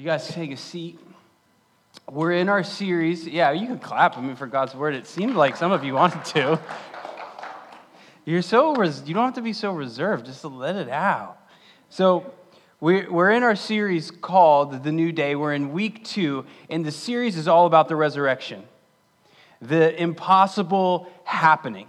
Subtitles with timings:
[0.00, 0.98] You guys take a seat.
[2.10, 3.26] We're in our series.
[3.26, 4.16] Yeah, you can clap.
[4.16, 6.58] I mean, for God's word, it seemed like some of you wanted to.
[8.24, 10.24] You're so res- you don't have to be so reserved.
[10.24, 11.36] Just to let it out.
[11.90, 12.32] So
[12.80, 15.36] we're in our series called The New Day.
[15.36, 18.62] We're in week two, and the series is all about the resurrection,
[19.60, 21.88] the impossible happening.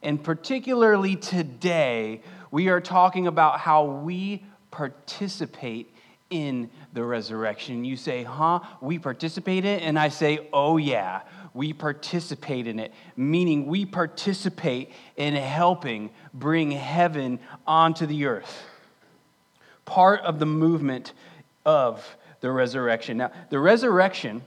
[0.00, 2.20] And particularly today,
[2.52, 5.92] we are talking about how we participate
[6.30, 7.84] in the resurrection.
[7.84, 8.60] You say, huh?
[8.80, 9.82] We participate in it?
[9.82, 11.22] And I say, oh, yeah,
[11.54, 18.64] we participate in it, meaning we participate in helping bring heaven onto the earth.
[19.84, 21.12] Part of the movement
[21.64, 23.18] of the resurrection.
[23.18, 24.42] Now, the resurrection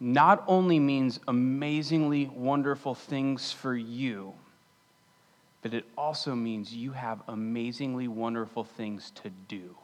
[0.00, 4.34] not only means amazingly wonderful things for you
[5.64, 9.74] but it also means you have amazingly wonderful things to do.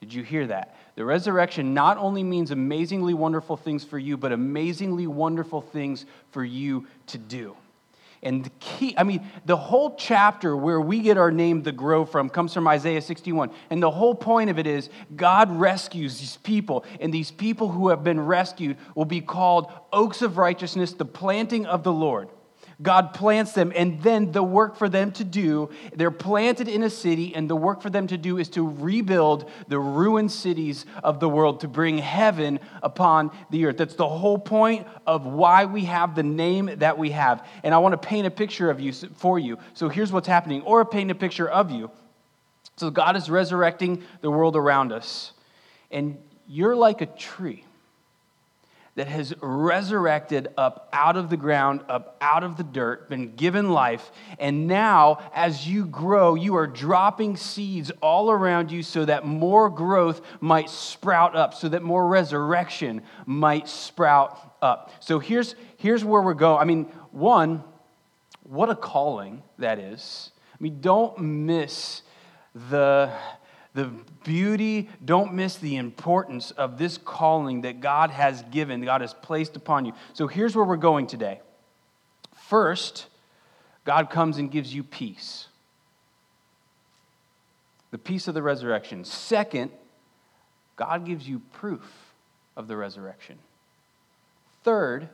[0.00, 0.74] Did you hear that?
[0.96, 6.44] The resurrection not only means amazingly wonderful things for you, but amazingly wonderful things for
[6.44, 7.56] you to do.
[8.24, 12.10] And the key, I mean, the whole chapter where we get our name, the Grove,
[12.10, 13.52] from comes from Isaiah 61.
[13.70, 17.90] And the whole point of it is God rescues these people, and these people who
[17.90, 22.30] have been rescued will be called oaks of righteousness, the planting of the Lord.
[22.82, 26.90] God plants them, and then the work for them to do, they're planted in a
[26.90, 31.18] city, and the work for them to do is to rebuild the ruined cities of
[31.18, 33.78] the world, to bring heaven upon the earth.
[33.78, 37.46] That's the whole point of why we have the name that we have.
[37.62, 39.58] And I want to paint a picture of you for you.
[39.72, 41.90] So here's what's happening, or paint a picture of you.
[42.76, 45.32] So God is resurrecting the world around us,
[45.90, 47.64] and you're like a tree
[48.96, 53.70] that has resurrected up out of the ground, up out of the dirt, been given
[53.70, 54.10] life.
[54.38, 59.68] And now, as you grow, you are dropping seeds all around you so that more
[59.68, 64.90] growth might sprout up, so that more resurrection might sprout up.
[65.00, 66.60] So here's, here's where we're going.
[66.60, 67.62] I mean, one,
[68.44, 70.32] what a calling that is.
[70.54, 72.00] I mean, don't miss
[72.70, 73.12] the
[73.76, 73.92] the
[74.24, 79.54] beauty, don't miss the importance of this calling that God has given, God has placed
[79.54, 79.92] upon you.
[80.14, 81.40] So here's where we're going today.
[82.34, 83.06] First,
[83.84, 85.46] God comes and gives you peace
[87.92, 89.04] the peace of the resurrection.
[89.04, 89.70] Second,
[90.74, 92.12] God gives you proof
[92.56, 93.38] of the resurrection.
[94.64, 95.08] Third,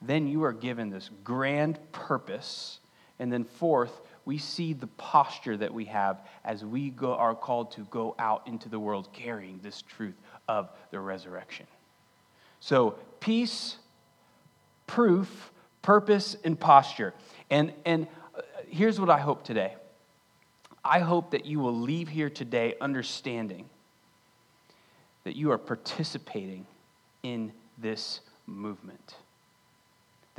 [0.00, 2.78] then you are given this grand purpose.
[3.18, 7.72] And then fourth, we see the posture that we have as we go, are called
[7.72, 10.14] to go out into the world carrying this truth
[10.48, 11.66] of the resurrection.
[12.60, 13.76] So, peace,
[14.86, 17.14] proof, purpose, and posture.
[17.50, 19.74] And, and uh, here's what I hope today
[20.84, 23.68] I hope that you will leave here today understanding
[25.24, 26.66] that you are participating
[27.22, 29.14] in this movement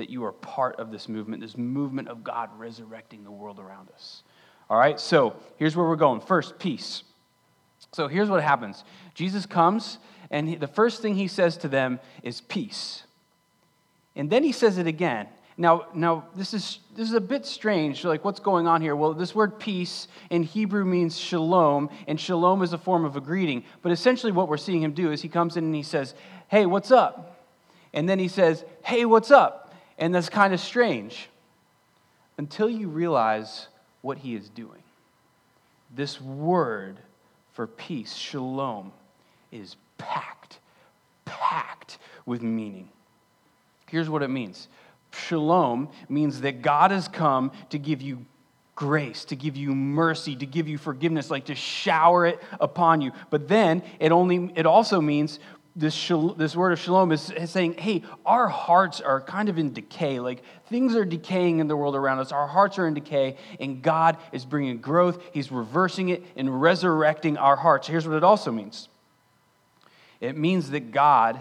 [0.02, 3.90] that you are part of this movement, this movement of God resurrecting the world around
[3.92, 4.24] us.
[4.68, 6.22] All right, so here's where we're going.
[6.22, 7.04] First, peace.
[7.94, 10.00] So here's what happens Jesus comes,
[10.32, 13.04] and he, the first thing he says to them is peace.
[14.16, 15.28] And then he says it again.
[15.56, 18.04] Now, now this, is, this is a bit strange.
[18.04, 18.96] Like, what's going on here?
[18.96, 23.22] Well, this word peace in Hebrew means shalom, and shalom is a form of a
[23.22, 23.64] greeting.
[23.84, 26.16] But essentially, what we're seeing him do is he comes in and he says,
[26.48, 27.46] Hey, what's up?
[27.94, 29.61] And then he says, Hey, what's up?
[29.98, 31.30] And that's kind of strange
[32.38, 33.68] until you realize
[34.02, 34.82] what he is doing.
[35.94, 36.98] This word
[37.54, 38.92] for peace, shalom,
[39.52, 40.60] is packed,
[41.26, 42.90] packed with meaning.
[43.88, 44.70] Here's what it means
[45.14, 48.26] Shalom means that God has come to give you
[48.76, 53.12] grace, to give you mercy, to give you forgiveness, like to shower it upon you.
[53.30, 55.40] But then it only it also means
[55.76, 59.58] this, shal- this word of shalom is, is saying, hey, our hearts are kind of
[59.58, 60.20] in decay.
[60.20, 62.32] Like things are decaying in the world around us.
[62.32, 65.22] Our hearts are in decay, and God is bringing growth.
[65.34, 67.88] He's reversing it and resurrecting our hearts.
[67.88, 68.90] Here's what it also means
[70.20, 71.40] it means that God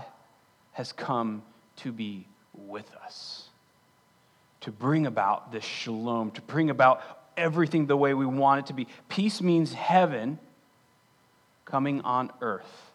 [0.72, 1.42] has come
[1.76, 3.48] to be with us,
[4.60, 7.02] to bring about this shalom, to bring about
[7.36, 8.86] everything the way we want it to be.
[9.08, 10.38] Peace means heaven
[11.64, 12.89] coming on earth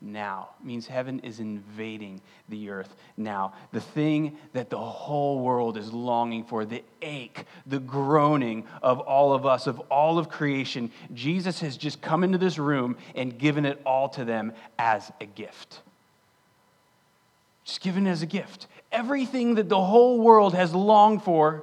[0.00, 3.52] now means heaven is invading the earth now.
[3.72, 9.32] The thing that the whole world is longing for, the ache, the groaning of all
[9.34, 13.66] of us, of all of creation, Jesus has just come into this room and given
[13.66, 15.80] it all to them as a gift.
[17.64, 18.66] Just given as a gift.
[18.90, 21.62] Everything that the whole world has longed for,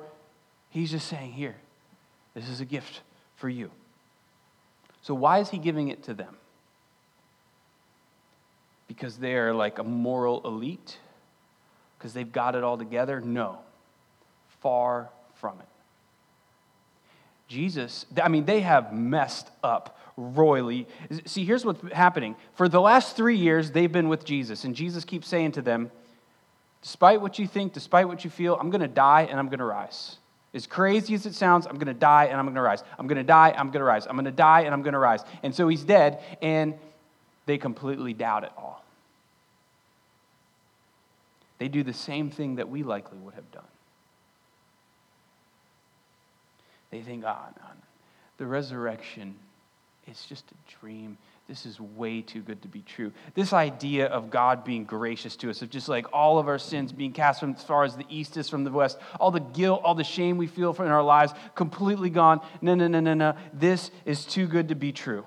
[0.69, 1.56] he's just saying, Here,
[2.36, 3.01] this is a gift
[3.36, 3.72] for you.
[5.01, 6.36] So, why is he giving it to them?
[8.88, 10.98] Because they are like a moral elite,
[11.98, 13.22] because they've got it all together.
[13.22, 13.60] No,
[14.62, 15.68] far from it.
[17.48, 20.88] Jesus, I mean, they have messed up royally.
[21.25, 22.36] See, here's what's happening.
[22.56, 25.92] For the last three years, they've been with Jesus, and Jesus keeps saying to them,
[26.81, 29.60] Despite what you think, despite what you feel, I'm going to die and I'm going
[29.60, 30.18] to rise.
[30.54, 32.83] As crazy as it sounds, I'm going to die and I'm going to rise.
[32.98, 34.07] I'm going to die, I'm going to rise.
[34.07, 35.22] I'm going to die and I'm going to rise.
[35.44, 36.75] And so he's dead, and
[37.47, 38.83] they completely doubt it all.
[41.57, 43.63] They do the same thing that we likely would have done.
[46.91, 47.73] They think, ah, oh, no, no.
[48.38, 49.35] the resurrection
[50.07, 51.17] is just a dream.
[51.47, 53.11] This is way too good to be true.
[53.33, 56.91] This idea of God being gracious to us, of just like all of our sins
[56.91, 59.81] being cast from as far as the east is from the west, all the guilt,
[59.83, 62.41] all the shame we feel in our lives completely gone.
[62.61, 63.35] No, no, no, no, no.
[63.53, 65.25] This is too good to be true.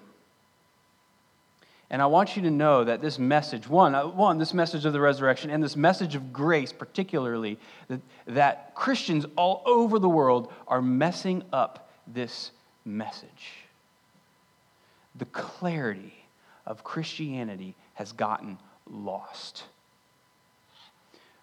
[1.91, 4.93] And I want you to know that this message, one, uh, one, this message of
[4.93, 7.59] the resurrection and this message of grace, particularly,
[7.89, 12.53] that, that Christians all over the world are messing up this
[12.85, 13.65] message.
[15.17, 16.15] The clarity
[16.65, 18.57] of Christianity has gotten
[18.89, 19.65] lost.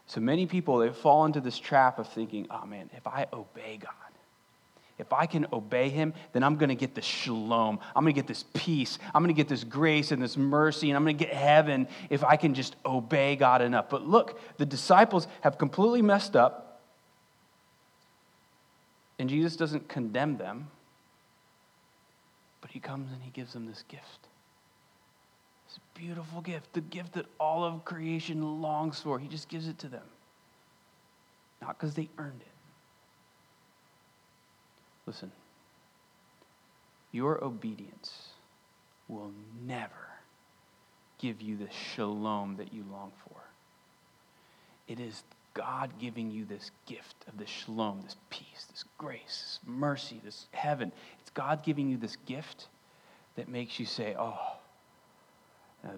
[0.05, 3.77] So many people, they fall into this trap of thinking, oh man, if I obey
[3.81, 3.91] God,
[4.99, 7.79] if I can obey him, then I'm going to get this shalom.
[7.95, 8.97] I'm going to get this peace.
[9.13, 11.87] I'm going to get this grace and this mercy, and I'm going to get heaven
[12.09, 13.89] if I can just obey God enough.
[13.89, 16.81] But look, the disciples have completely messed up,
[19.19, 20.67] and Jesus doesn't condemn them,
[22.61, 24.27] but he comes and he gives them this gift.
[25.67, 29.19] This beautiful gift, the gift that all of creation longs for.
[29.19, 30.05] He just gives it to them.
[31.61, 32.56] Not because they earned it
[35.07, 35.31] Listen,
[37.13, 38.27] your obedience
[39.07, 39.31] will
[39.65, 39.93] never
[41.17, 43.39] give you the shalom that you long for.
[44.87, 45.23] It is
[45.53, 50.47] God giving you this gift of this shalom, this peace, this grace, this mercy, this
[50.51, 50.91] heaven.
[51.21, 52.67] It's God giving you this gift
[53.37, 54.57] that makes you say, Oh,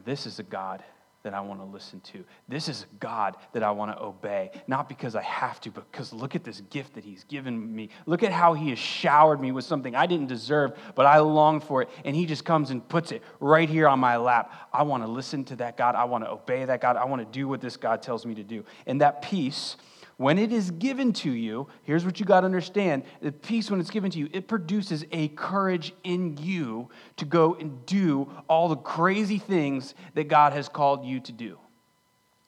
[0.06, 0.84] this is a God
[1.24, 2.24] that I want to listen to.
[2.48, 6.14] This is God that I want to obey, not because I have to, but because
[6.14, 7.90] look at this gift that He's given me.
[8.06, 11.60] Look at how He has showered me with something I didn't deserve, but I long
[11.60, 11.90] for it.
[12.06, 14.70] And He just comes and puts it right here on my lap.
[14.72, 15.96] I want to listen to that God.
[15.96, 16.96] I want to obey that God.
[16.96, 18.64] I want to do what this God tells me to do.
[18.86, 19.76] And that peace
[20.20, 23.80] when it is given to you, here's what you got to understand the peace, when
[23.80, 28.68] it's given to you, it produces a courage in you to go and do all
[28.68, 31.58] the crazy things that God has called you to do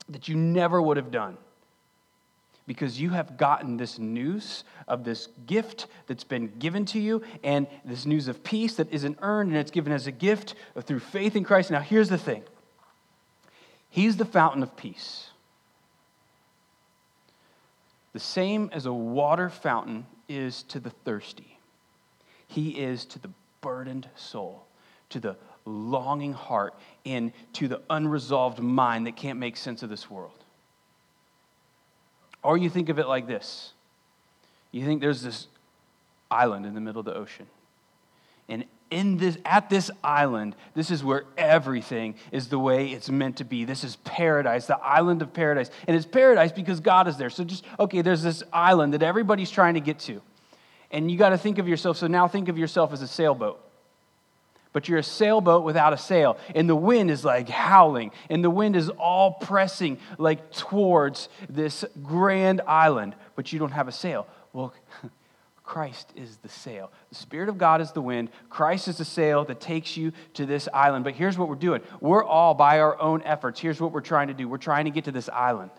[0.09, 1.37] that you never would have done.
[2.67, 7.67] Because you have gotten this news of this gift that's been given to you, and
[7.85, 11.37] this news of peace that isn't earned, and it's given as a gift through faith
[11.37, 11.71] in Christ.
[11.71, 12.43] Now, here's the thing
[13.89, 15.30] He's the fountain of peace.
[18.13, 21.57] The same as a water fountain is to the thirsty,
[22.47, 23.29] He is to the
[23.61, 24.65] burdened soul,
[25.09, 26.73] to the longing heart,
[27.05, 30.43] and to the unresolved mind that can't make sense of this world.
[32.43, 33.73] Or you think of it like this
[34.71, 35.47] you think there's this
[36.29, 37.47] island in the middle of the ocean,
[38.47, 43.37] and in this at this island this is where everything is the way it's meant
[43.37, 43.65] to be.
[43.65, 45.71] This is paradise the island of paradise.
[45.87, 47.29] And it's paradise because god is there.
[47.29, 50.21] So just okay there's this island that everybody's trying to get to.
[50.91, 53.65] And you got to think of yourself so now think of yourself as a sailboat.
[54.73, 56.37] But you're a sailboat without a sail.
[56.55, 58.11] And the wind is like howling.
[58.29, 63.15] And the wind is all pressing like towards this grand island.
[63.35, 64.27] But you don't have a sail.
[64.53, 64.73] Well
[65.71, 66.91] Christ is the sail.
[67.07, 68.27] The Spirit of God is the wind.
[68.49, 71.05] Christ is the sail that takes you to this island.
[71.05, 74.27] But here's what we're doing we're all, by our own efforts, here's what we're trying
[74.27, 75.71] to do we're trying to get to this island.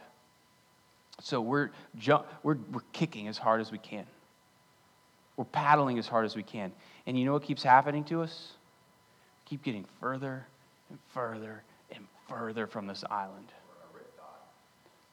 [1.20, 4.06] So we're, jump, we're, we're kicking as hard as we can,
[5.36, 6.72] we're paddling as hard as we can.
[7.06, 8.52] And you know what keeps happening to us?
[9.44, 10.46] We keep getting further
[10.88, 13.52] and further and further from this island.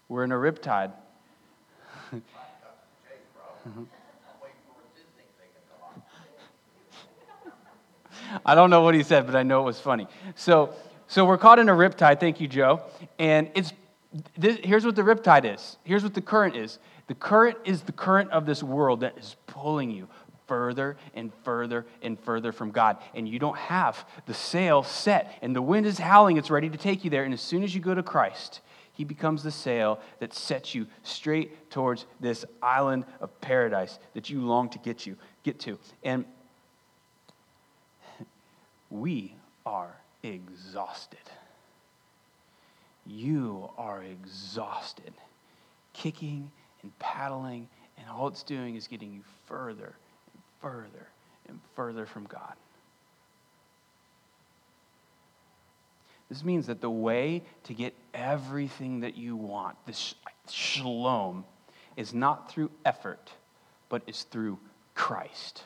[0.08, 0.94] We're in a riptide.
[8.46, 10.08] I don't know what he said, but I know it was funny.
[10.36, 10.74] So,
[11.08, 12.20] so we're caught in a riptide.
[12.20, 12.84] Thank you, Joe.
[13.18, 13.74] And it's
[14.38, 15.78] this, here's what the riptide is.
[15.84, 16.80] Here's what the current is.
[17.08, 20.08] The current is the current of this world that is pulling you
[20.48, 22.98] further and further and further from God.
[23.14, 26.38] And you don't have the sail set, and the wind is howling.
[26.38, 27.24] It's ready to take you there.
[27.24, 28.62] And as soon as you go to Christ,
[28.94, 34.42] he becomes the sail that sets you straight towards this island of paradise that you
[34.42, 35.80] long to get you get to.
[36.04, 36.26] And
[38.90, 41.20] we are exhausted.
[43.10, 45.14] you are exhausted,
[45.94, 46.52] kicking
[46.84, 47.68] and paddling,
[47.98, 49.96] and all it's doing is getting you further
[50.34, 51.08] and further
[51.48, 52.54] and further from God.
[56.30, 60.14] This means that the way to get everything that you want, this
[60.48, 61.44] shalom,
[61.98, 63.32] is not through effort,
[63.90, 64.60] but is through
[64.94, 65.64] Christ.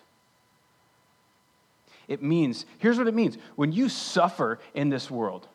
[2.08, 5.48] It means, here's what it means when you suffer in this world,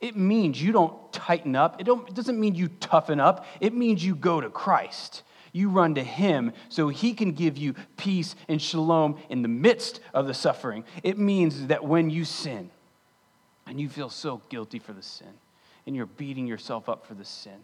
[0.00, 1.80] it means you don't tighten up.
[1.80, 3.46] It, don't, it doesn't mean you toughen up.
[3.60, 5.22] It means you go to Christ.
[5.52, 10.00] You run to Him so He can give you peace and shalom in the midst
[10.12, 10.84] of the suffering.
[11.04, 12.70] It means that when you sin
[13.66, 15.32] and you feel so guilty for the sin
[15.86, 17.60] and you're beating yourself up for the sin,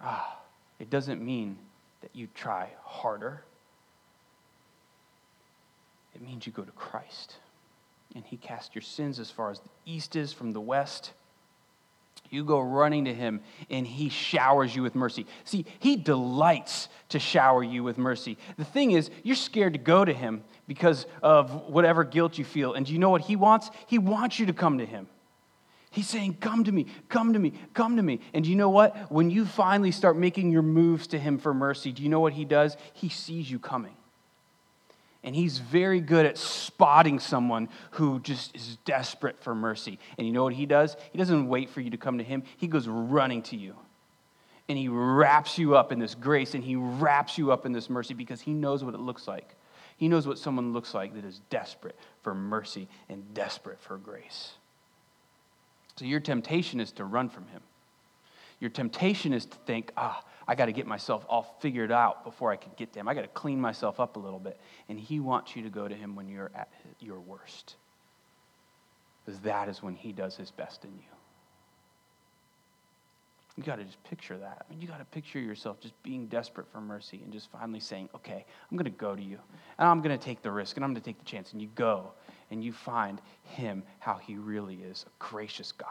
[0.00, 0.38] ah,
[0.78, 1.58] it doesn't mean
[2.00, 3.42] that you try harder.
[6.14, 7.36] It means you go to Christ
[8.14, 11.12] and he casts your sins as far as the east is from the west.
[12.30, 15.26] You go running to him, and he showers you with mercy.
[15.44, 18.38] See, he delights to shower you with mercy.
[18.56, 22.72] The thing is, you're scared to go to him because of whatever guilt you feel.
[22.72, 23.70] And do you know what he wants?
[23.86, 25.08] He wants you to come to him.
[25.90, 28.20] He's saying, Come to me, come to me, come to me.
[28.32, 29.12] And do you know what?
[29.12, 32.32] When you finally start making your moves to him for mercy, do you know what
[32.32, 32.78] he does?
[32.94, 33.94] He sees you coming.
[35.24, 39.98] And he's very good at spotting someone who just is desperate for mercy.
[40.18, 40.96] And you know what he does?
[41.12, 43.76] He doesn't wait for you to come to him, he goes running to you.
[44.68, 47.90] And he wraps you up in this grace and he wraps you up in this
[47.90, 49.54] mercy because he knows what it looks like.
[49.96, 54.52] He knows what someone looks like that is desperate for mercy and desperate for grace.
[55.96, 57.60] So your temptation is to run from him.
[58.58, 62.50] Your temptation is to think, ah, I got to get myself all figured out before
[62.50, 63.08] I can get to him.
[63.08, 64.58] I got to clean myself up a little bit.
[64.88, 66.68] And he wants you to go to him when you're at
[67.00, 67.76] your worst.
[69.24, 71.12] Because that is when he does his best in you.
[73.56, 74.64] You got to just picture that.
[74.66, 77.80] I mean, you got to picture yourself just being desperate for mercy and just finally
[77.80, 79.38] saying, okay, I'm going to go to you.
[79.78, 81.52] And I'm going to take the risk and I'm going to take the chance.
[81.52, 82.12] And you go
[82.50, 85.88] and you find him how he really is a gracious God.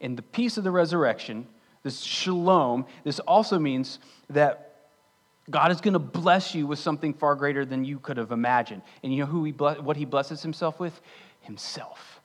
[0.00, 1.46] And the peace of the resurrection
[1.84, 4.00] this shalom, this also means
[4.30, 4.72] that
[5.50, 8.82] God is going to bless you with something far greater than you could have imagined.
[9.02, 10.98] And you know who he what he blesses himself with?
[11.42, 12.20] Himself.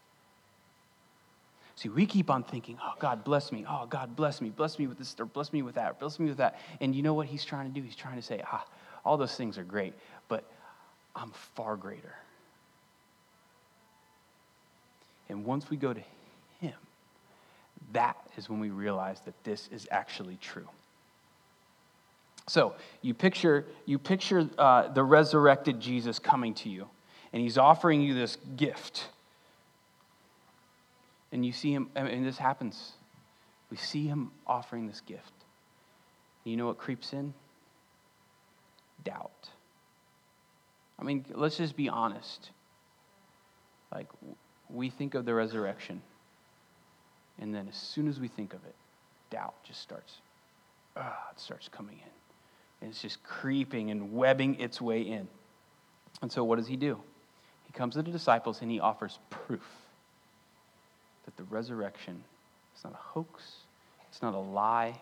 [1.75, 3.65] See, we keep on thinking, oh, God, bless me.
[3.67, 4.49] Oh, God, bless me.
[4.49, 6.59] Bless me with this, or bless me with that, bless me with that.
[6.81, 7.81] And you know what he's trying to do?
[7.81, 8.65] He's trying to say, ah,
[9.05, 9.93] all those things are great,
[10.27, 10.43] but
[11.15, 12.15] I'm far greater.
[15.29, 16.01] And once we go to
[17.93, 20.67] that is when we realize that this is actually true.
[22.47, 26.87] So you picture, you picture uh, the resurrected Jesus coming to you,
[27.31, 29.09] and he's offering you this gift.
[31.31, 32.93] And you see him, and this happens.
[33.69, 35.31] We see him offering this gift.
[36.43, 37.35] You know what creeps in?
[39.03, 39.49] Doubt.
[40.97, 42.49] I mean, let's just be honest.
[43.93, 44.07] Like,
[44.69, 46.01] we think of the resurrection
[47.39, 48.75] and then as soon as we think of it,
[49.29, 50.15] doubt just starts,
[50.95, 52.11] ah, it starts coming in.
[52.81, 55.27] And it's just creeping and webbing its way in.
[56.21, 56.97] And so what does he do?
[57.65, 59.65] He comes to the disciples and he offers proof
[61.25, 62.23] that the resurrection
[62.75, 63.43] is not a hoax,
[64.09, 64.99] it's not a lie,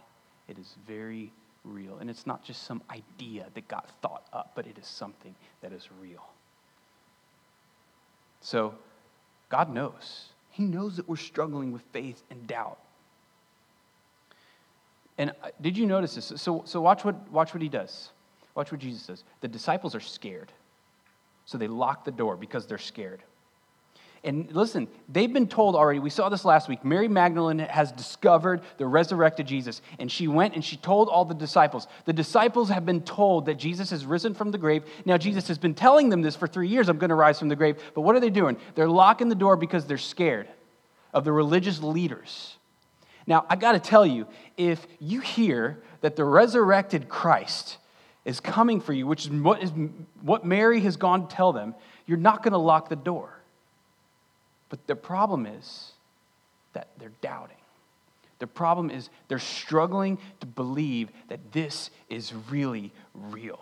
[0.48, 1.32] it is very
[1.64, 1.98] real.
[2.00, 5.72] And it's not just some idea that got thought up, but it is something that
[5.72, 6.26] is real.
[8.42, 8.76] So
[9.50, 12.80] God knows he knows that we're struggling with faith and doubt.
[15.20, 16.34] And uh, did you notice this?
[16.36, 18.10] So, so watch, what, watch what he does.
[18.56, 19.24] Watch what Jesus does.
[19.42, 20.52] The disciples are scared.
[21.46, 23.22] So they lock the door because they're scared.
[24.24, 26.84] And listen, they've been told already, we saw this last week.
[26.84, 31.36] Mary Magdalene has discovered the resurrected Jesus, and she went and she told all the
[31.36, 31.88] disciples.
[32.06, 34.84] The disciples have been told that Jesus has risen from the grave.
[35.06, 37.50] Now, Jesus has been telling them this for three years I'm going to rise from
[37.50, 37.78] the grave.
[37.94, 38.58] But what are they doing?
[38.76, 40.48] They're locking the door because they're scared
[41.14, 42.58] of the religious leaders.
[43.28, 47.78] Now, I got to tell you, if you hear that the resurrected Christ
[48.24, 49.72] is coming for you, which is what, is
[50.22, 53.37] what Mary has gone to tell them, you're not going to lock the door.
[54.70, 55.92] But the problem is
[56.74, 57.58] that they're doubting.
[58.40, 63.60] The problem is they're struggling to believe that this is really real.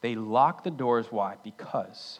[0.00, 1.06] They lock the doors.
[1.10, 1.36] Why?
[1.44, 2.18] Because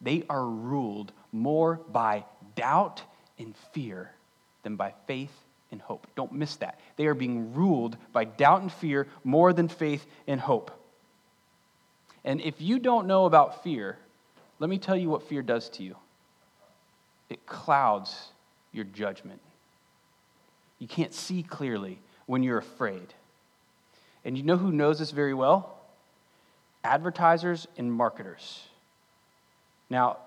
[0.00, 3.02] they are ruled more by doubt
[3.38, 4.12] and fear
[4.62, 5.32] than by faith
[5.72, 6.06] and hope.
[6.14, 6.78] Don't miss that.
[6.96, 10.70] They are being ruled by doubt and fear more than faith and hope.
[12.24, 13.98] And if you don't know about fear,
[14.58, 15.96] let me tell you what fear does to you
[17.28, 18.32] it clouds
[18.72, 19.40] your judgment.
[20.80, 23.14] You can't see clearly when you're afraid.
[24.24, 25.78] And you know who knows this very well?
[26.82, 28.64] Advertisers and marketers.
[29.88, 30.18] Now,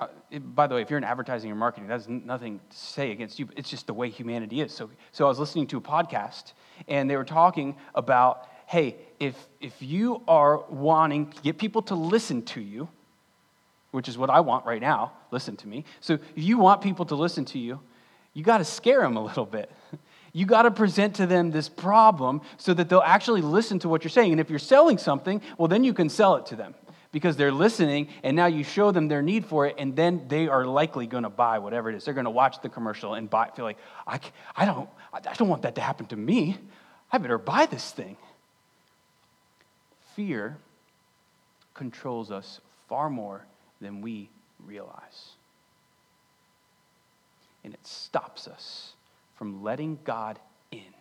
[0.00, 3.38] uh, by the way, if you're in advertising or marketing, that's nothing to say against
[3.38, 3.48] you.
[3.56, 4.72] It's just the way humanity is.
[4.72, 6.54] So, so I was listening to a podcast,
[6.88, 11.96] and they were talking about, hey, if if you are wanting to get people to
[11.96, 12.88] listen to you,
[13.90, 15.84] which is what I want right now, listen to me.
[16.00, 17.80] So if you want people to listen to you,
[18.32, 19.70] you got to scare them a little bit.
[20.32, 24.04] You got to present to them this problem so that they'll actually listen to what
[24.04, 24.30] you're saying.
[24.30, 26.76] And if you're selling something, well, then you can sell it to them
[27.10, 30.46] because they're listening and now you show them their need for it and then they
[30.46, 33.28] are likely going to buy whatever it is they're going to watch the commercial and
[33.28, 34.20] buy feel like I,
[34.54, 36.56] I, don't, I don't want that to happen to me
[37.10, 38.16] i better buy this thing
[40.20, 40.58] fear
[41.74, 43.46] controls us far more
[43.80, 44.28] than we
[44.66, 45.36] realize
[47.64, 48.92] and it stops us
[49.36, 50.38] from letting god
[50.70, 50.92] in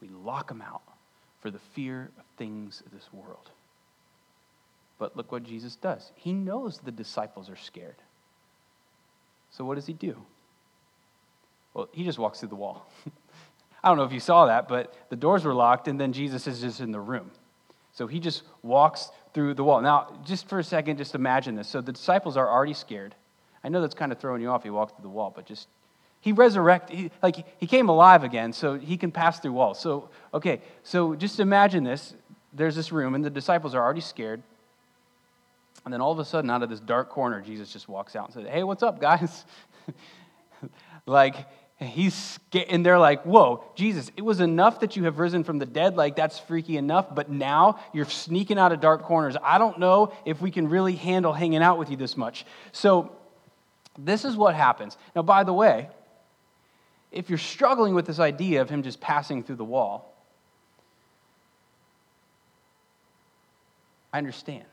[0.00, 0.82] we lock him out
[1.40, 3.50] for the fear of things of this world
[4.98, 6.12] but look what Jesus does.
[6.14, 7.96] He knows the disciples are scared.
[9.50, 10.16] So what does he do?
[11.74, 12.90] Well, he just walks through the wall.
[13.84, 16.46] I don't know if you saw that, but the doors were locked, and then Jesus
[16.46, 17.30] is just in the room.
[17.96, 19.80] So he just walks through the wall.
[19.80, 21.66] Now, just for a second, just imagine this.
[21.66, 23.14] So the disciples are already scared.
[23.64, 24.62] I know that's kind of throwing you off.
[24.62, 25.66] He walked through the wall, but just
[26.20, 29.80] he resurrected, he, like he came alive again, so he can pass through walls.
[29.80, 32.14] So okay, so just imagine this.
[32.52, 34.42] There's this room, and the disciples are already scared.
[35.84, 38.26] And then all of a sudden, out of this dark corner, Jesus just walks out
[38.26, 39.44] and says, Hey, what's up, guys?
[41.06, 41.36] like,
[41.78, 45.66] he's and they're like, Whoa, Jesus, it was enough that you have risen from the
[45.66, 45.96] dead.
[45.96, 47.14] Like, that's freaky enough.
[47.14, 49.36] But now you're sneaking out of dark corners.
[49.42, 52.46] I don't know if we can really handle hanging out with you this much.
[52.72, 53.12] So,
[53.98, 54.96] this is what happens.
[55.14, 55.88] Now, by the way,
[57.12, 60.14] if you're struggling with this idea of him just passing through the wall,
[64.12, 64.64] I understand.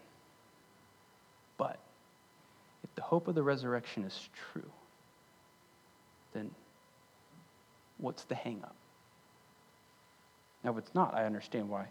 [1.58, 1.80] But
[2.84, 4.72] if the hope of the resurrection is true,
[6.34, 6.52] then
[8.04, 8.76] what's the hang up?
[10.63, 11.88] Now, if it's not, I understand why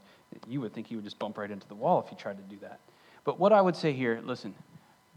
[0.49, 2.55] you would think he would just bump right into the wall if he tried to
[2.55, 2.79] do that.
[3.25, 4.55] But what I would say here, listen,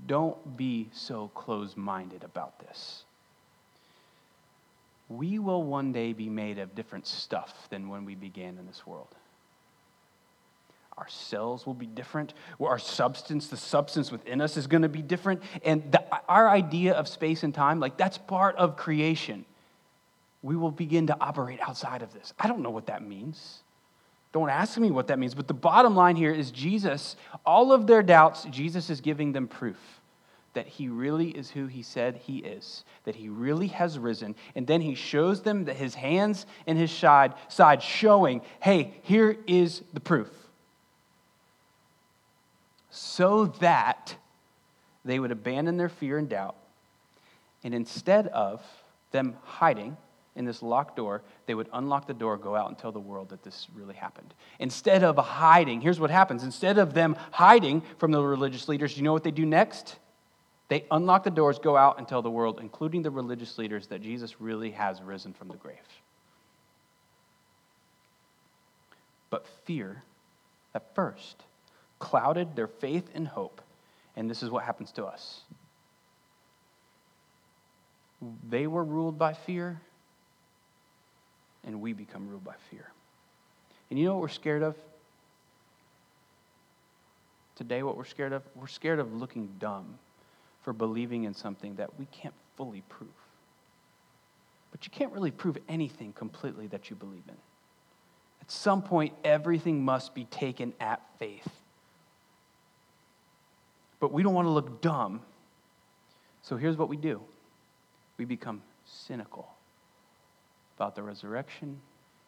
[0.08, 3.04] don't be so close minded about this.
[5.08, 8.86] We will one day be made of different stuff than when we began in this
[8.86, 9.08] world.
[10.98, 12.34] Our cells will be different.
[12.60, 15.44] Our substance, the substance within us, is going to be different.
[15.64, 19.46] And the, our idea of space and time, like that's part of creation.
[20.46, 22.32] We will begin to operate outside of this.
[22.38, 23.64] I don't know what that means.
[24.32, 25.34] Don't ask me what that means.
[25.34, 27.16] But the bottom line here is Jesus,
[27.48, 29.80] all of their doubts, Jesus is giving them proof
[30.54, 34.36] that he really is who he said he is, that he really has risen.
[34.54, 39.36] And then he shows them that his hands and his side, side showing, hey, here
[39.48, 40.30] is the proof
[42.92, 44.16] so that
[45.04, 46.56] they would abandon their fear and doubt.
[47.64, 48.62] And instead of
[49.12, 49.98] them hiding
[50.36, 53.30] in this locked door, they would unlock the door, go out and tell the world
[53.30, 54.34] that this really happened.
[54.60, 56.44] Instead of hiding, here's what happens.
[56.44, 59.98] Instead of them hiding from the religious leaders, you know what they do next?
[60.68, 64.02] They unlock the doors, go out and tell the world, including the religious leaders, that
[64.02, 65.78] Jesus really has risen from the grave.
[69.30, 70.04] But fear,
[70.74, 71.44] at first,
[72.00, 73.62] clouded their faith and hope.
[74.16, 75.42] And this is what happens to us.
[78.50, 79.82] They were ruled by fear,
[81.66, 82.88] and we become ruled by fear.
[83.90, 84.76] And you know what we're scared of?
[87.56, 88.44] Today, what we're scared of?
[88.56, 89.98] We're scared of looking dumb
[90.64, 93.10] for believing in something that we can't fully prove.
[94.72, 97.36] But you can't really prove anything completely that you believe in.
[98.42, 101.48] At some point, everything must be taken at faith.
[104.00, 105.22] But we don't want to look dumb.
[106.42, 107.22] So here's what we do
[108.18, 109.55] we become cynical
[110.76, 111.80] about the resurrection,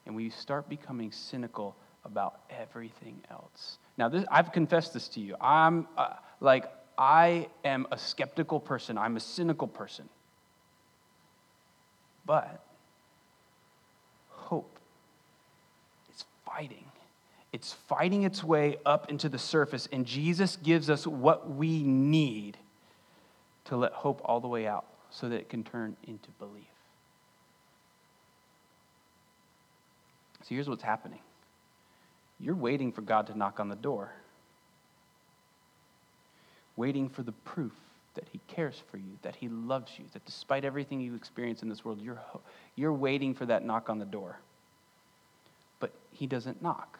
[0.06, 3.78] and we start becoming cynical about everything else.
[3.96, 5.34] Now, this, I've confessed this to you.
[5.40, 10.08] I'm uh, like, I am a skeptical person, I'm a cynical person.
[12.24, 12.62] But
[14.28, 14.78] hope
[16.14, 16.84] is fighting
[17.52, 22.58] it's fighting its way up into the surface, and Jesus gives us what we need
[23.64, 26.64] to let hope all the way out so that it can turn into belief.
[30.48, 31.20] So here's what's happening
[32.40, 34.12] you're waiting for God to knock on the door.
[36.76, 37.72] waiting for the proof
[38.14, 41.68] that He cares for you, that He loves you, that despite everything you experience in
[41.68, 42.20] this world, you're,
[42.76, 44.38] you're waiting for that knock on the door.
[45.80, 46.98] But He doesn't knock,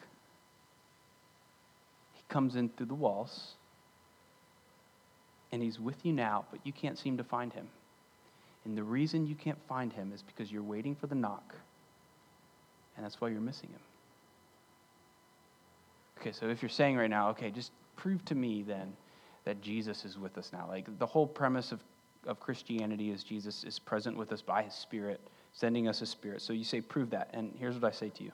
[2.15, 3.53] He comes in through the walls,
[5.53, 7.69] and He's with you now, but you can't seem to find Him.
[8.65, 11.55] And the reason you can't find Him is because you're waiting for the knock,
[12.99, 13.81] and that's why you're missing Him.
[16.21, 18.93] Okay, so if you're saying right now, okay, just prove to me then
[19.45, 20.67] that Jesus is with us now.
[20.69, 21.81] Like the whole premise of,
[22.27, 25.21] of Christianity is Jesus is present with us by his Spirit,
[25.53, 26.43] sending us a Spirit.
[26.43, 27.31] So you say, prove that.
[27.33, 28.33] And here's what I say to you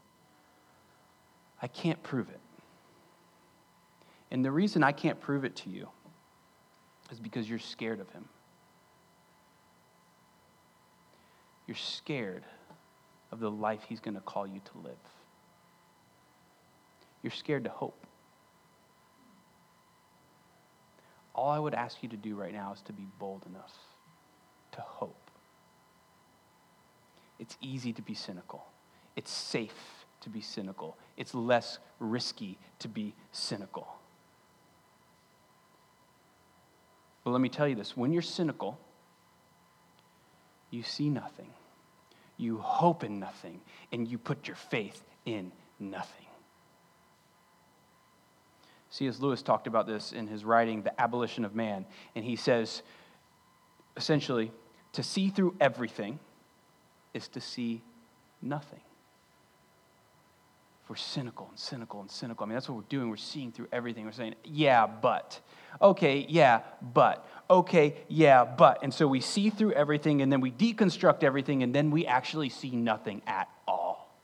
[1.61, 2.41] I can't prove it.
[4.31, 5.89] And the reason I can't prove it to you
[7.13, 8.25] is because you're scared of him.
[11.67, 12.45] You're scared
[13.35, 14.97] of the life he's going to call you to live.
[17.23, 18.07] You're scared to hope.
[21.35, 23.73] all I would ask you to do right now is to be bold enough
[24.73, 25.31] to hope.
[27.39, 28.65] It's easy to be cynical,
[29.17, 33.89] it's safe to be cynical, it's less risky to be cynical.
[37.25, 38.79] But let me tell you this when you're cynical,
[40.71, 41.51] you see nothing,
[42.37, 43.61] you hope in nothing,
[43.93, 46.27] and you put your faith in nothing.
[48.91, 49.19] C.S.
[49.19, 51.85] Lewis talked about this in his writing, The Abolition of Man.
[52.15, 52.83] And he says,
[53.97, 54.53] essentially,
[54.93, 56.21] to see through everything
[57.13, 57.83] is to see
[58.41, 58.81] nothing.
[60.95, 63.11] We're cynical and cynical and cynical, I mean, that's what we're doing.
[63.11, 64.05] We're seeing through everything.
[64.05, 65.41] We're saying, yeah, but.
[65.83, 67.29] Okay, yeah, but.
[67.51, 68.79] Okay, yeah, but.
[68.85, 72.49] And so we see through everything and then we deconstruct everything and then we actually
[72.49, 74.15] see nothing at all.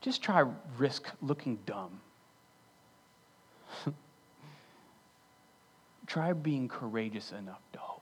[0.00, 0.44] just try
[0.78, 2.00] risk looking dumb.
[6.06, 7.95] try being courageous enough to hope.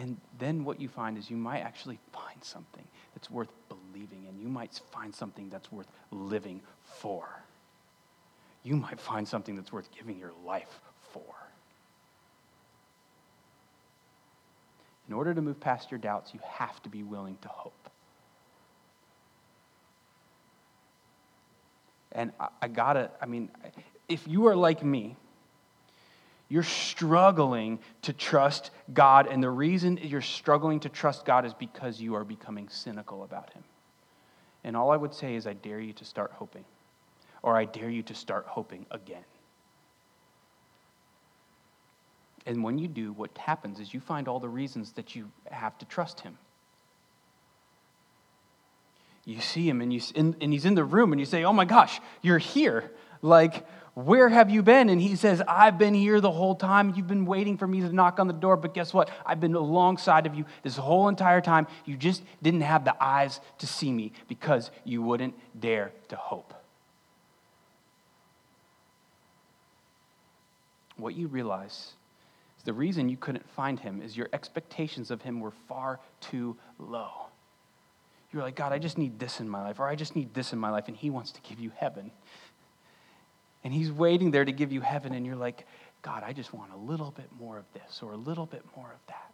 [0.00, 4.40] And then what you find is you might actually find something that's worth believing in.
[4.40, 7.28] You might find something that's worth living for.
[8.62, 10.80] You might find something that's worth giving your life
[11.12, 11.34] for.
[15.06, 17.90] In order to move past your doubts, you have to be willing to hope.
[22.12, 23.50] And I, I gotta, I mean,
[24.08, 25.16] if you are like me,
[26.50, 31.98] you're struggling to trust God, and the reason you're struggling to trust God is because
[32.00, 33.64] you are becoming cynical about Him.
[34.62, 36.64] And all I would say is, I dare you to start hoping,
[37.42, 39.24] or I dare you to start hoping again.
[42.44, 45.78] And when you do, what happens is you find all the reasons that you have
[45.78, 46.36] to trust Him
[49.24, 51.52] you see him and, you, and, and he's in the room and you say, Oh
[51.52, 52.90] my gosh, you're here.
[53.22, 54.88] Like, where have you been?
[54.88, 56.94] And he says, I've been here the whole time.
[56.96, 59.10] You've been waiting for me to knock on the door, but guess what?
[59.26, 61.66] I've been alongside of you this whole entire time.
[61.84, 66.54] You just didn't have the eyes to see me because you wouldn't dare to hope.
[70.96, 71.94] What you realize
[72.58, 76.56] is the reason you couldn't find him is your expectations of him were far too
[76.78, 77.30] low.
[78.32, 80.52] You're like, God, I just need this in my life, or I just need this
[80.52, 82.12] in my life, and He wants to give you heaven.
[83.64, 85.66] And He's waiting there to give you heaven, and you're like,
[86.02, 88.90] God, I just want a little bit more of this, or a little bit more
[88.92, 89.32] of that.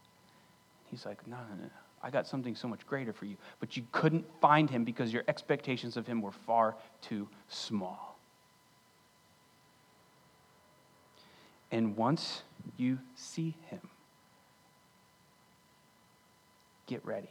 [0.90, 1.70] He's like, no, no, no.
[2.02, 3.36] I got something so much greater for you.
[3.58, 8.18] But you couldn't find him because your expectations of him were far too small.
[11.72, 12.42] And once
[12.76, 13.80] you see him,
[16.86, 17.28] get ready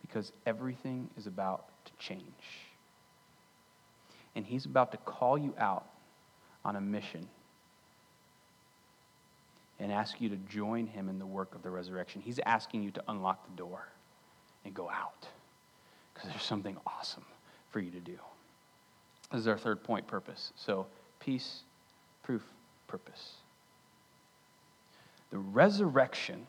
[0.00, 2.22] because everything is about to change.
[4.34, 5.86] And He's about to call you out
[6.64, 7.28] on a mission
[9.78, 12.20] and ask you to join Him in the work of the resurrection.
[12.20, 13.88] He's asking you to unlock the door
[14.64, 15.26] and go out
[16.14, 17.24] because there's something awesome
[17.70, 18.18] for you to do.
[19.32, 20.52] This is our third point purpose.
[20.56, 20.86] So,
[21.18, 21.62] peace,
[22.22, 22.42] proof,
[22.86, 23.32] purpose.
[25.30, 26.46] The resurrection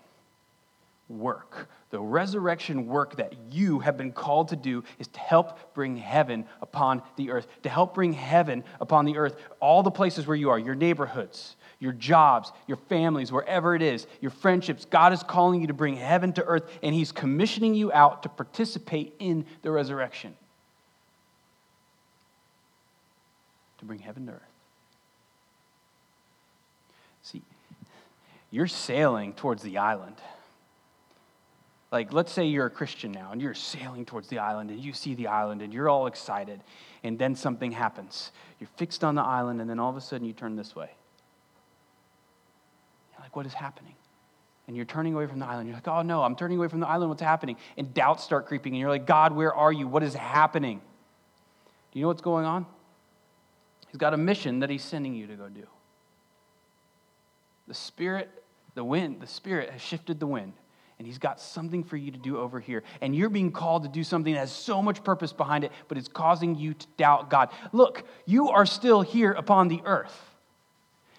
[1.09, 5.97] work, the resurrection work that you have been called to do is to help bring
[5.97, 10.37] heaven upon the earth, to help bring heaven upon the earth, all the places where
[10.37, 14.85] you are, your neighborhoods, your jobs, your families, wherever it is, your friendships.
[14.85, 18.29] God is calling you to bring heaven to earth, and He's commissioning you out to
[18.29, 20.35] participate in the resurrection.
[23.79, 24.41] To bring heaven to earth.
[27.21, 27.41] See,
[28.49, 30.15] you're sailing towards the island.
[31.93, 34.93] Like, let's say you're a Christian now and you're sailing towards the island and you
[34.93, 36.59] see the island and you're all excited,
[37.03, 38.31] and then something happens.
[38.59, 40.89] You're fixed on the island, and then all of a sudden you turn this way.
[43.11, 43.93] You're like, what is happening?
[44.67, 45.67] And you're turning away from the island.
[45.67, 47.09] You're like, oh no, I'm turning away from the island.
[47.09, 47.57] What's happening?
[47.77, 49.87] And doubts start creeping, and you're like, God, where are you?
[49.87, 50.81] What is happening?
[51.91, 52.65] Do you know what's going on?
[53.89, 55.67] He's got a mission that he's sending you to go do.
[57.67, 58.31] The Spirit,
[58.73, 60.53] the wind, the Spirit has shifted the wind
[61.03, 62.81] and he's got something for you to do over here.
[63.01, 65.97] And you're being called to do something that has so much purpose behind it, but
[65.97, 67.49] it's causing you to doubt God.
[67.73, 70.17] Look, you are still here upon the earth.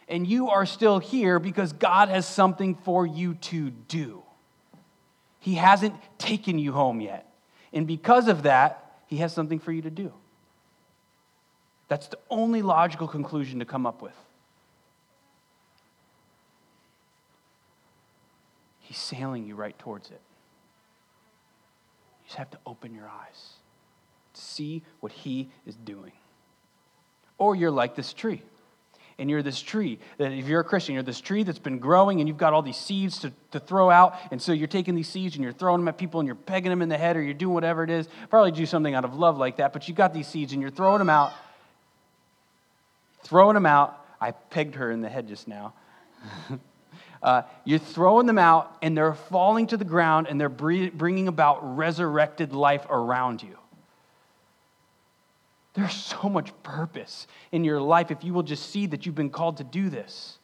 [0.09, 4.23] And you are still here because God has something for you to do.
[5.38, 7.31] He hasn't taken you home yet.
[7.70, 10.14] And because of that, he has something for you to do.
[11.88, 14.16] That's the only logical conclusion to come up with.
[18.85, 20.20] He's sailing you right towards it.
[22.20, 23.55] You just have to open your eyes
[24.35, 26.12] to see what He is doing.
[27.38, 28.42] Or you're like this tree.
[29.18, 32.20] And you're this tree that, if you're a Christian, you're this tree that's been growing
[32.20, 34.16] and you've got all these seeds to, to throw out.
[34.31, 36.70] And so you're taking these seeds and you're throwing them at people and you're pegging
[36.70, 38.07] them in the head or you're doing whatever it is.
[38.29, 39.73] Probably do something out of love like that.
[39.73, 41.33] But you got these seeds and you're throwing them out.
[43.23, 43.99] Throwing them out.
[44.20, 45.73] I pegged her in the head just now.
[47.25, 51.77] Uh, you're throwing them out, and they're falling to the ground, and they're bringing about
[51.77, 53.57] resurrected life around you.
[55.73, 59.31] There's so much purpose in your life if you will just see that you've been
[59.31, 60.39] called to do this.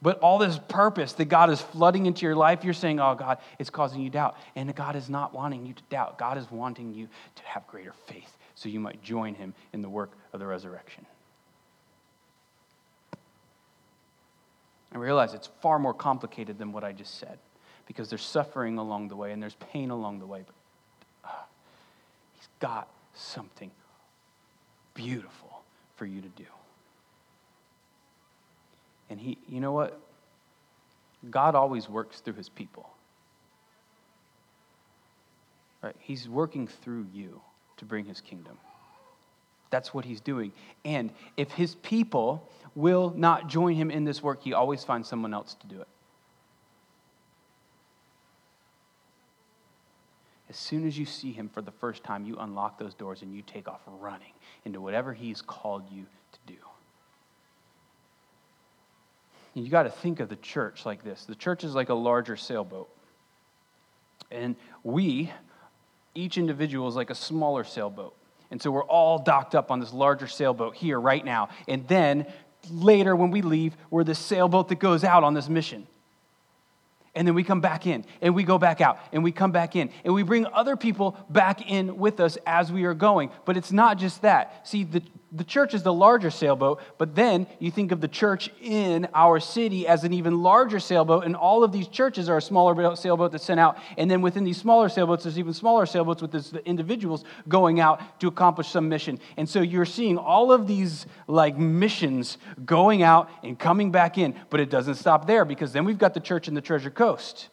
[0.00, 3.38] But all this purpose that God is flooding into your life, you're saying, oh, God,
[3.58, 4.36] it's causing you doubt.
[4.54, 6.18] And God is not wanting you to doubt.
[6.18, 9.90] God is wanting you to have greater faith so you might join Him in the
[9.90, 11.04] work of the resurrection.
[14.92, 17.38] I realize it's far more complicated than what I just said
[17.86, 20.44] because there's suffering along the way and there's pain along the way.
[20.46, 21.42] But uh,
[22.34, 23.70] He's got something
[24.94, 25.62] beautiful
[25.96, 26.44] for you to do.
[29.08, 30.00] And He, you know what?
[31.30, 32.88] God always works through His people.
[35.82, 35.96] Right?
[35.98, 37.40] He's working through you
[37.78, 38.56] to bring His kingdom.
[39.70, 40.52] That's what He's doing.
[40.84, 45.34] And if His people will not join him in this work, he always finds someone
[45.34, 45.88] else to do it.
[50.48, 53.34] As soon as you see him for the first time, you unlock those doors and
[53.34, 54.32] you take off running
[54.64, 56.58] into whatever he's called you to do.
[59.54, 61.94] And you got to think of the church like this the church is like a
[61.94, 62.88] larger sailboat.
[64.32, 64.54] And
[64.84, 65.32] we,
[66.14, 68.14] each individual, is like a smaller sailboat.
[68.50, 71.50] And so we're all docked up on this larger sailboat here right now.
[71.68, 72.26] And then
[72.70, 75.86] later when we leave, we're the sailboat that goes out on this mission.
[77.14, 79.74] And then we come back in, and we go back out, and we come back
[79.74, 83.30] in, and we bring other people back in with us as we are going.
[83.44, 84.66] But it's not just that.
[84.68, 88.50] See, the, the church is the larger sailboat, but then you think of the church
[88.60, 92.42] in our city as an even larger sailboat, and all of these churches are a
[92.42, 93.78] smaller sailboat that's sent out.
[93.96, 98.20] And then within these smaller sailboats, there's even smaller sailboats with the individuals going out
[98.20, 99.20] to accomplish some mission.
[99.36, 104.34] And so you're seeing all of these like missions going out and coming back in,
[104.48, 107.49] but it doesn't stop there because then we've got the church in the Treasure Coast.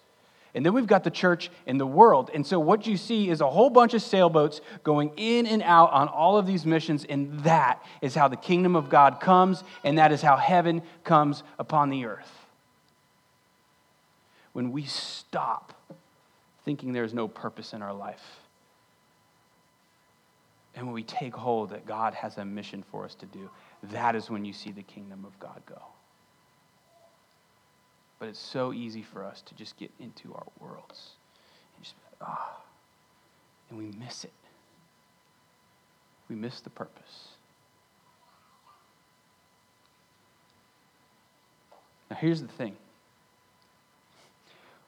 [0.58, 2.32] And then we've got the church in the world.
[2.34, 5.92] And so what you see is a whole bunch of sailboats going in and out
[5.92, 7.06] on all of these missions.
[7.06, 11.44] And that is how the kingdom of God comes, and that is how heaven comes
[11.60, 12.32] upon the earth.
[14.54, 15.76] When we stop
[16.66, 18.40] thinking there's no purpose in our life,
[20.74, 23.48] and when we take hold that God has a mission for us to do,
[23.92, 25.84] that is when you see the kingdom of God go.
[28.20, 31.12] But it's so easy for us to just get into our worlds
[31.76, 32.64] and just, ah, oh,
[33.70, 34.34] and we miss it.
[36.30, 37.30] We miss the purpose.
[42.10, 42.76] Now, here's the thing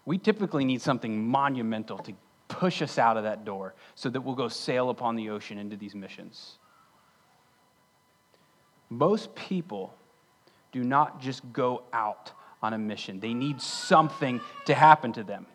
[0.05, 2.13] we typically need something monumental to
[2.47, 5.75] push us out of that door so that we'll go sail upon the ocean into
[5.75, 6.57] these missions.
[8.89, 9.93] Most people
[10.71, 13.19] do not just go out on a mission.
[13.19, 15.45] They need something to happen to them.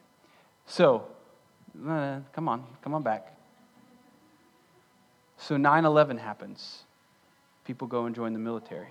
[0.66, 1.06] So,
[1.86, 3.36] uh, come on, come on back.
[5.36, 6.84] So 9 11 happens.
[7.64, 8.88] People go and join the military.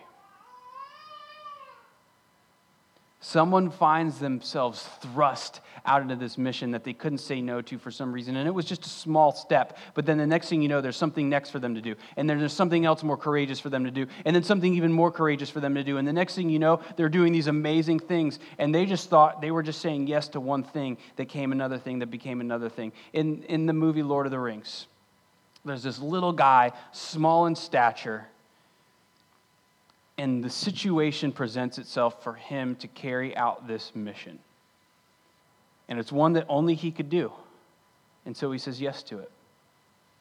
[3.25, 7.89] Someone finds themselves thrust out into this mission that they couldn't say no to for
[7.89, 8.35] some reason.
[8.35, 9.77] And it was just a small step.
[9.93, 11.95] But then the next thing you know, there's something next for them to do.
[12.17, 14.07] And then there's something else more courageous for them to do.
[14.25, 15.97] And then something even more courageous for them to do.
[15.97, 18.39] And the next thing you know, they're doing these amazing things.
[18.57, 21.77] And they just thought they were just saying yes to one thing that came another
[21.77, 22.91] thing that became another thing.
[23.13, 24.87] In, in the movie Lord of the Rings,
[25.63, 28.27] there's this little guy, small in stature
[30.17, 34.39] and the situation presents itself for him to carry out this mission.
[35.89, 37.31] And it's one that only he could do.
[38.25, 39.31] And so he says yes to it.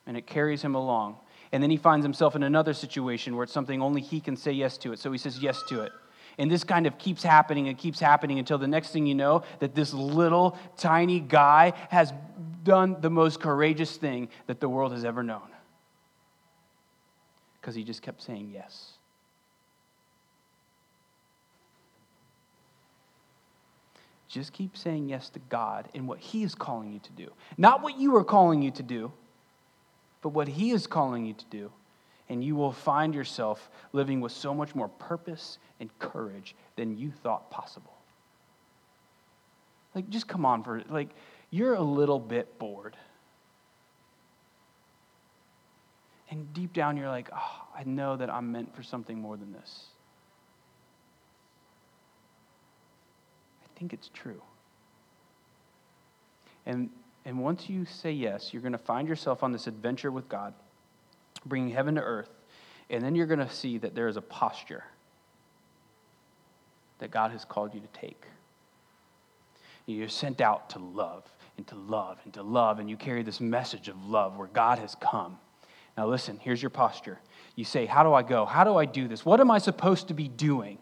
[0.06, 1.16] And it carries him along.
[1.52, 4.52] And then he finds himself in another situation where it's something only he can say
[4.52, 4.98] yes to it.
[4.98, 5.92] So he says yes to it.
[6.38, 9.42] And this kind of keeps happening and keeps happening until the next thing you know,
[9.58, 12.12] that this little tiny guy has
[12.64, 15.48] done the most courageous thing that the world has ever known.
[17.60, 18.94] Because he just kept saying yes.
[24.32, 27.30] Just keep saying yes to God and what He is calling you to do.
[27.58, 29.12] Not what you are calling you to do,
[30.22, 31.70] but what He is calling you to do.
[32.30, 37.10] And you will find yourself living with so much more purpose and courage than you
[37.10, 37.92] thought possible.
[39.94, 40.90] Like, just come on for it.
[40.90, 41.10] like,
[41.50, 42.96] you're a little bit bored.
[46.30, 49.52] And deep down, you're like, oh, I know that I'm meant for something more than
[49.52, 49.88] this.
[53.82, 54.40] Think it's true.
[56.66, 56.88] And,
[57.24, 60.54] and once you say yes, you're going to find yourself on this adventure with God,
[61.44, 62.30] bringing heaven to earth,
[62.90, 64.84] and then you're going to see that there is a posture
[67.00, 68.22] that God has called you to take.
[69.86, 71.24] You're sent out to love
[71.56, 74.78] and to love and to love, and you carry this message of love where God
[74.78, 75.38] has come.
[75.98, 77.18] Now, listen, here's your posture.
[77.56, 78.44] You say, How do I go?
[78.44, 79.26] How do I do this?
[79.26, 80.78] What am I supposed to be doing?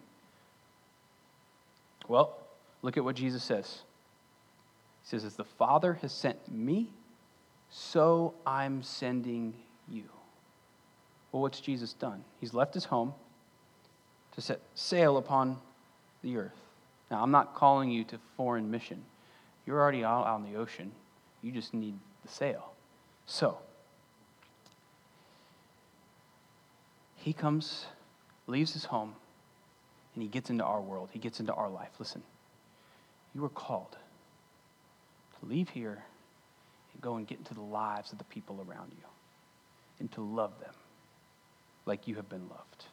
[2.06, 2.39] Well,
[2.82, 3.82] Look at what Jesus says.
[5.02, 6.90] He says, As the Father has sent me,
[7.70, 9.54] so I'm sending
[9.88, 10.04] you.
[11.32, 12.24] Well, what's Jesus done?
[12.40, 13.14] He's left his home
[14.32, 15.58] to set sail upon
[16.22, 16.56] the earth.
[17.10, 19.04] Now, I'm not calling you to foreign mission.
[19.66, 20.92] You're already out on the ocean.
[21.42, 22.72] You just need the sail.
[23.26, 23.58] So,
[27.16, 27.86] he comes,
[28.46, 29.14] leaves his home,
[30.14, 31.10] and he gets into our world.
[31.12, 31.90] He gets into our life.
[31.98, 32.22] Listen.
[33.34, 33.96] You are called
[35.40, 36.02] to leave here
[36.92, 39.06] and go and get into the lives of the people around you
[39.98, 40.74] and to love them
[41.86, 42.84] like you have been loved.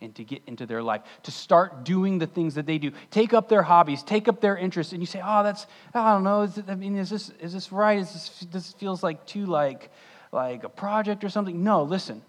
[0.00, 2.92] And to get into their life, to start doing the things that they do.
[3.10, 6.22] Take up their hobbies, take up their interests, and you say, "Oh, that's I don't
[6.22, 6.42] know.
[6.42, 7.98] Is it, I mean, is this is this right?
[7.98, 9.90] Is this this feels like too like
[10.30, 12.22] like a project or something?" No, listen.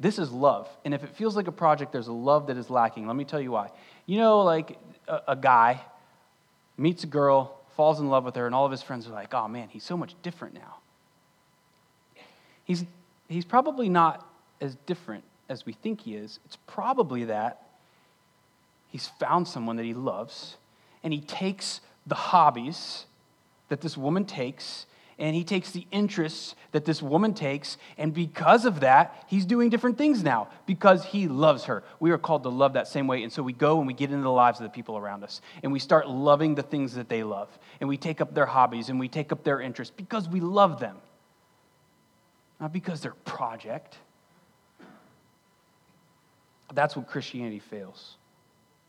[0.00, 0.68] This is love.
[0.84, 3.06] And if it feels like a project, there's a love that is lacking.
[3.06, 3.70] Let me tell you why.
[4.06, 5.80] You know, like a, guy
[6.76, 9.34] meets a girl, falls in love with her, and all of his friends are like,
[9.34, 10.76] oh man, he's so much different now.
[12.64, 12.84] He's,
[13.28, 14.28] he's probably not
[14.60, 16.40] as different as we think he is.
[16.44, 17.62] It's probably that
[18.88, 20.56] he's found someone that he loves,
[21.02, 23.06] and he takes the hobbies
[23.68, 24.86] that this woman takes
[25.18, 29.70] and he takes the interests that this woman takes, and because of that, he's doing
[29.70, 31.82] different things now because he loves her.
[32.00, 34.10] We are called to love that same way, and so we go and we get
[34.10, 37.08] into the lives of the people around us, and we start loving the things that
[37.08, 37.48] they love,
[37.80, 40.80] and we take up their hobbies and we take up their interests because we love
[40.80, 40.96] them,
[42.60, 43.96] not because they're project.
[46.74, 48.16] That's what Christianity fails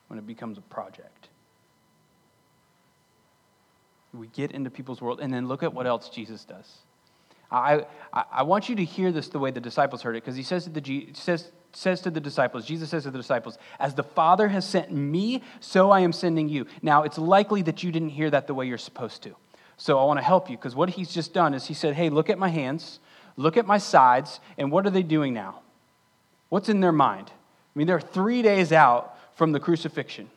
[0.08, 1.30] when it becomes a project.
[4.18, 6.80] We get into people's world, and then look at what else Jesus does.
[7.50, 10.44] I, I, want you to hear this the way the disciples heard it, because he
[10.44, 14.04] says to, the, says, says to the disciples, Jesus says to the disciples, As the
[14.04, 16.66] Father has sent me, so I am sending you.
[16.82, 19.36] Now, it's likely that you didn't hear that the way you're supposed to.
[19.78, 22.10] So I want to help you, because what he's just done is he said, Hey,
[22.10, 23.00] look at my hands,
[23.38, 25.62] look at my sides, and what are they doing now?
[26.50, 27.30] What's in their mind?
[27.30, 30.30] I mean, they're three days out from the crucifixion.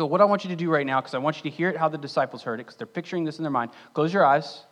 [0.00, 1.68] So, what I want you to do right now, because I want you to hear
[1.68, 4.24] it how the disciples heard it, because they're picturing this in their mind, close your
[4.24, 4.64] eyes,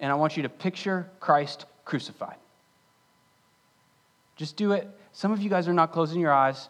[0.00, 2.36] and I want you to picture Christ crucified.
[4.36, 4.86] Just do it.
[5.14, 6.68] Some of you guys are not closing your eyes.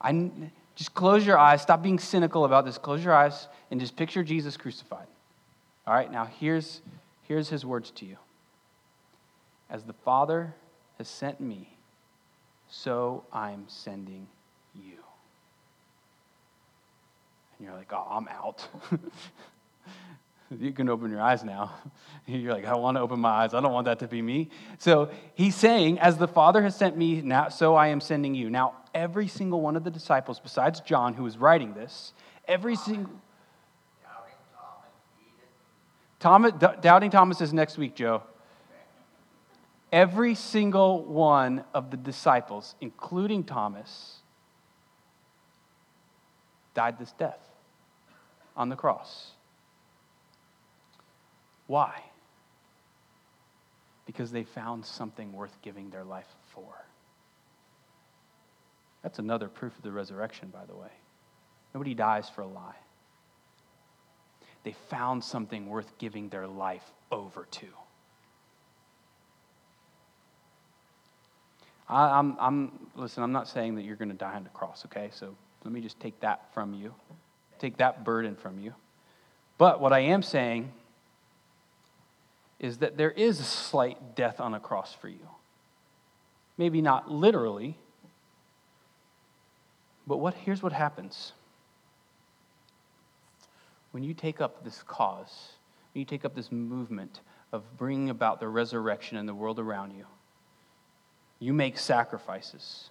[0.00, 0.30] I,
[0.76, 1.62] just close your eyes.
[1.62, 2.78] Stop being cynical about this.
[2.78, 5.08] Close your eyes and just picture Jesus crucified.
[5.88, 6.80] All right, now here's,
[7.22, 8.18] here's his words to you
[9.68, 10.54] As the Father
[10.96, 11.76] has sent me,
[12.68, 14.28] so I'm sending
[14.76, 14.98] you
[17.60, 18.66] and you're like, oh, I'm out.
[20.58, 21.74] You can open your eyes now.
[22.26, 23.54] You're like, I want to open my eyes.
[23.54, 24.50] I don't want that to be me.
[24.78, 28.50] So he's saying, As the Father has sent me, now, so I am sending you.
[28.50, 32.12] Now, every single one of the disciples, besides John, who is writing this,
[32.48, 33.12] every single.
[36.18, 36.52] Thomas,
[36.82, 38.22] Doubting Thomas is next week, Joe.
[39.92, 44.16] Every single one of the disciples, including Thomas,
[46.74, 47.49] died this death
[48.56, 49.32] on the cross.
[51.66, 52.02] Why?
[54.06, 56.84] Because they found something worth giving their life for.
[59.02, 60.90] That's another proof of the resurrection, by the way.
[61.74, 62.74] Nobody dies for a lie.
[64.62, 67.66] They found something worth giving their life over to.
[71.88, 74.50] I, am I'm, I'm, listen, I'm not saying that you're going to die on the
[74.50, 75.10] cross, okay?
[75.12, 75.34] So
[75.64, 76.94] let me just take that from you,
[77.60, 78.74] take that burden from you.
[79.58, 80.72] But what I am saying
[82.58, 85.28] is that there is a slight death on a cross for you.
[86.56, 87.76] Maybe not literally,
[90.06, 91.32] but what, here's what happens.
[93.92, 95.52] When you take up this cause,
[95.92, 97.20] when you take up this movement
[97.52, 100.06] of bringing about the resurrection in the world around you,
[101.38, 102.90] you make sacrifices.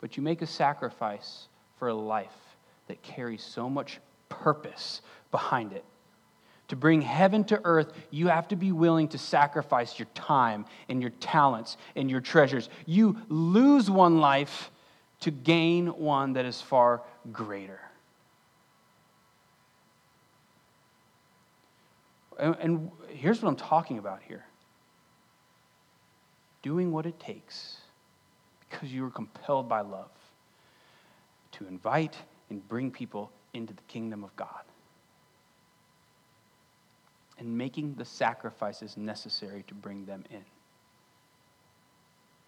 [0.00, 1.48] But you make a sacrifice
[1.78, 2.47] for a life
[2.88, 5.84] that carries so much purpose behind it.
[6.68, 11.00] To bring heaven to earth, you have to be willing to sacrifice your time and
[11.00, 12.68] your talents and your treasures.
[12.84, 14.70] You lose one life
[15.20, 17.80] to gain one that is far greater.
[22.38, 24.44] And, here's what I'm talking about here
[26.62, 27.78] doing what it takes
[28.60, 30.10] because you are compelled by love
[31.52, 32.16] to invite
[32.50, 34.48] and bring people into the kingdom of God.
[37.38, 40.44] And making the sacrifices necessary to bring them in.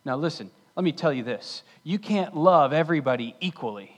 [0.05, 3.96] Now, listen, let me tell you this you can't love everybody equally.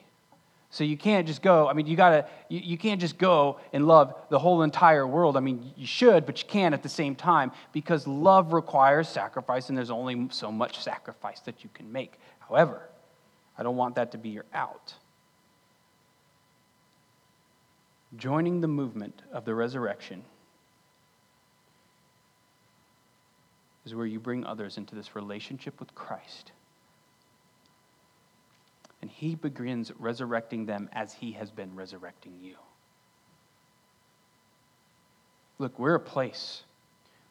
[0.73, 3.87] So you can't just go, I mean, you gotta, you, you can't just go and
[3.87, 5.37] love the whole entire world.
[5.37, 9.69] I mean, you should, but you can't at the same time because love requires sacrifice
[9.69, 12.15] and there's only so much sacrifice that you can make.
[12.39, 12.89] However,
[13.59, 14.95] I don't want that to be your out.
[18.17, 20.23] Joining the movement of the resurrection
[23.85, 26.53] is where you bring others into this relationship with Christ
[29.03, 32.55] and he begins resurrecting them as he has been resurrecting you.
[35.59, 36.63] Look, we're a place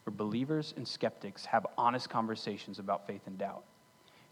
[0.04, 3.64] where believers and skeptics have honest conversations about faith and doubt.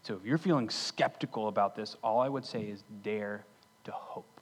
[0.02, 3.44] So if you're feeling skeptical about this, all I would say is dare
[3.84, 4.39] to hope.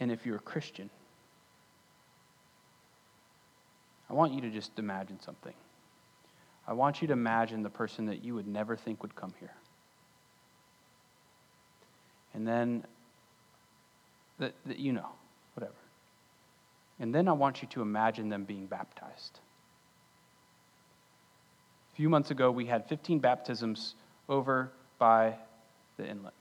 [0.00, 0.88] And if you're a Christian,
[4.08, 5.54] I want you to just imagine something.
[6.66, 9.54] I want you to imagine the person that you would never think would come here.
[12.34, 12.84] And then,
[14.38, 15.08] that, that you know,
[15.54, 15.74] whatever.
[16.98, 19.40] And then I want you to imagine them being baptized.
[21.92, 23.94] A few months ago, we had 15 baptisms
[24.28, 25.34] over by
[25.96, 26.34] the inlet.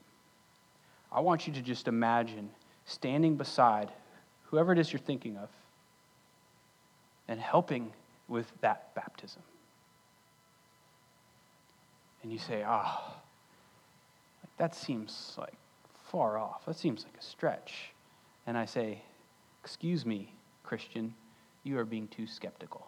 [1.12, 2.50] I want you to just imagine
[2.90, 3.90] standing beside
[4.46, 5.50] whoever it is you're thinking of
[7.28, 7.92] and helping
[8.28, 9.44] with that baptism
[12.22, 13.20] and you say, ah, oh,
[14.58, 15.54] that seems like
[16.12, 16.66] far off.
[16.66, 17.92] That seems like a stretch.
[18.46, 19.02] And I say,
[19.64, 20.34] excuse me,
[20.64, 21.14] Christian,
[21.64, 22.86] you are being too skeptical.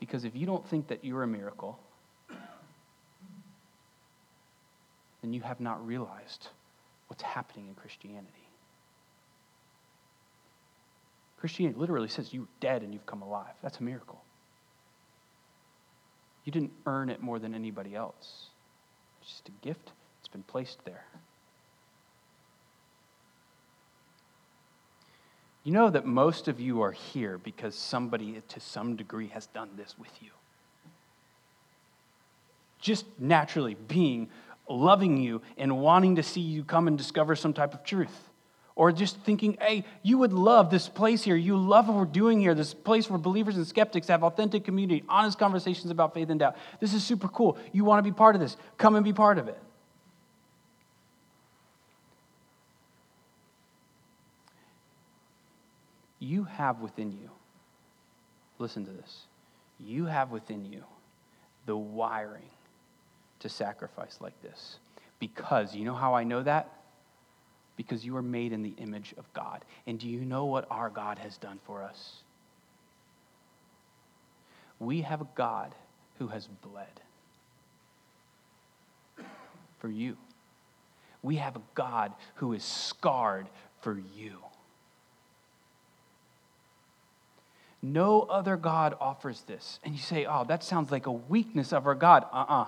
[0.00, 1.78] Because if you don't think that you're a miracle,
[5.24, 6.48] then you have not realized
[7.08, 8.28] what's happening in Christianity.
[11.40, 13.54] Christianity literally says you're dead and you've come alive.
[13.62, 14.22] That's a miracle.
[16.44, 18.48] You didn't earn it more than anybody else.
[19.22, 21.06] It's just a gift, it's been placed there.
[25.62, 29.70] You know that most of you are here because somebody, to some degree, has done
[29.78, 30.28] this with you.
[32.78, 34.28] Just naturally being,
[34.68, 38.30] loving you, and wanting to see you come and discover some type of truth.
[38.76, 41.36] Or just thinking, hey, you would love this place here.
[41.36, 45.04] You love what we're doing here, this place where believers and skeptics have authentic community,
[45.08, 46.56] honest conversations about faith and doubt.
[46.80, 47.56] This is super cool.
[47.72, 48.56] You want to be part of this.
[48.76, 49.58] Come and be part of it.
[56.18, 57.30] You have within you,
[58.58, 59.24] listen to this,
[59.78, 60.82] you have within you
[61.66, 62.48] the wiring
[63.44, 64.78] to sacrifice like this.
[65.20, 66.72] Because, you know how I know that?
[67.76, 69.66] Because you are made in the image of God.
[69.86, 72.22] And do you know what our God has done for us?
[74.78, 75.74] We have a God
[76.18, 76.86] who has bled
[79.78, 80.16] for you.
[81.22, 83.46] We have a God who is scarred
[83.82, 84.38] for you.
[87.82, 89.80] No other God offers this.
[89.84, 92.24] And you say, oh, that sounds like a weakness of our God.
[92.32, 92.66] Uh uh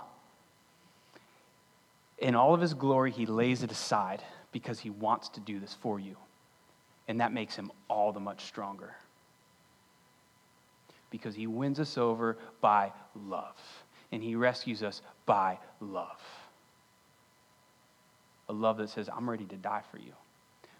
[2.18, 5.74] In all of his glory, he lays it aside because he wants to do this
[5.80, 6.16] for you.
[7.08, 8.94] And that makes him all the much stronger.
[11.10, 13.56] Because he wins us over by love,
[14.10, 16.20] and he rescues us by love.
[18.48, 20.12] A love that says, I'm ready to die for you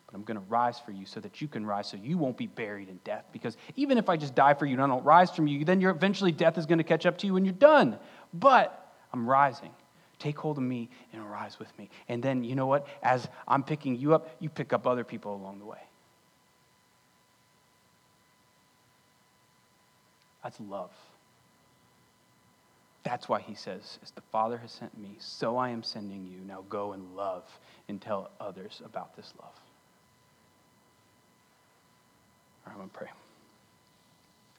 [0.06, 2.36] but I'm going to rise for you so that you can rise so you won't
[2.36, 3.24] be buried in death.
[3.32, 5.80] Because even if I just die for you and I don't rise from you, then
[5.80, 7.98] you're, eventually death is going to catch up to you and you're done.
[8.32, 9.72] But I'm rising.
[10.18, 11.90] Take hold of me and rise with me.
[12.08, 12.86] And then, you know what?
[13.02, 15.78] As I'm picking you up, you pick up other people along the way.
[20.42, 20.92] That's love.
[23.02, 26.38] That's why he says, As the Father has sent me, so I am sending you.
[26.46, 27.44] Now go and love
[27.88, 29.54] and tell others about this love.
[32.66, 33.08] I'm going to pray.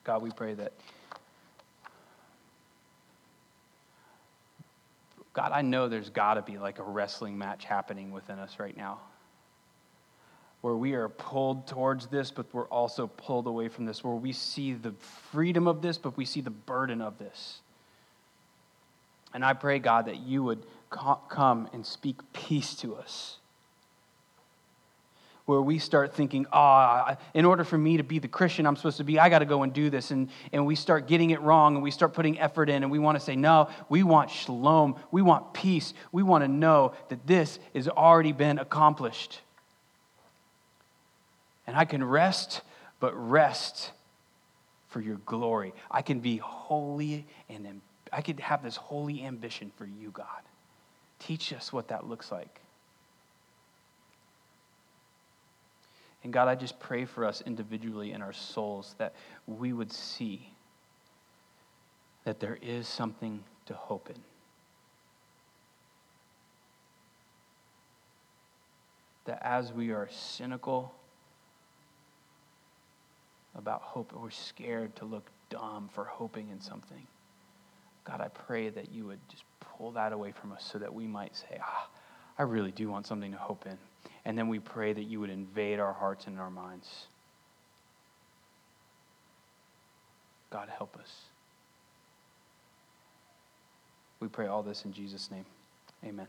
[0.04, 0.72] God, we pray that.
[5.38, 8.76] God, I know there's got to be like a wrestling match happening within us right
[8.76, 8.98] now.
[10.62, 14.32] Where we are pulled towards this, but we're also pulled away from this, where we
[14.32, 14.90] see the
[15.30, 17.60] freedom of this, but we see the burden of this.
[19.32, 23.36] And I pray, God, that you would come and speak peace to us
[25.48, 28.76] where we start thinking, ah, oh, in order for me to be the Christian I'm
[28.76, 30.10] supposed to be, I got to go and do this.
[30.10, 32.98] And, and we start getting it wrong and we start putting effort in and we
[32.98, 34.96] want to say, no, we want shalom.
[35.10, 35.94] We want peace.
[36.12, 39.40] We want to know that this has already been accomplished.
[41.66, 42.60] And I can rest,
[43.00, 43.92] but rest
[44.90, 45.72] for your glory.
[45.90, 47.80] I can be holy and
[48.12, 50.26] I could have this holy ambition for you, God.
[51.20, 52.60] Teach us what that looks like.
[56.24, 59.14] And God, I just pray for us individually in our souls that
[59.46, 60.52] we would see
[62.24, 64.20] that there is something to hope in.
[69.26, 70.92] That as we are cynical
[73.54, 77.06] about hope, we're scared to look dumb for hoping in something.
[78.04, 81.06] God, I pray that you would just pull that away from us so that we
[81.06, 81.88] might say, ah,
[82.38, 83.76] I really do want something to hope in.
[84.24, 87.06] And then we pray that you would invade our hearts and our minds.
[90.50, 91.12] God, help us.
[94.20, 95.44] We pray all this in Jesus' name.
[96.04, 96.28] Amen.